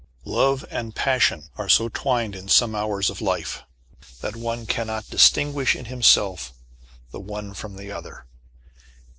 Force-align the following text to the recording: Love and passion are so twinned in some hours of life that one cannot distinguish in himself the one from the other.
Love 0.25 0.65
and 0.71 0.95
passion 0.95 1.51
are 1.59 1.69
so 1.69 1.87
twinned 1.87 2.35
in 2.35 2.47
some 2.49 2.73
hours 2.73 3.11
of 3.11 3.21
life 3.21 3.61
that 4.19 4.35
one 4.35 4.65
cannot 4.65 5.07
distinguish 5.11 5.75
in 5.75 5.85
himself 5.85 6.53
the 7.11 7.19
one 7.19 7.53
from 7.53 7.75
the 7.75 7.91
other. 7.91 8.25